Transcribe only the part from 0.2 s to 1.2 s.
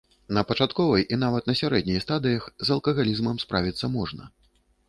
На пачатковай і